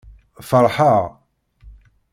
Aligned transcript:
Feṛḥeɣ! 0.49 1.03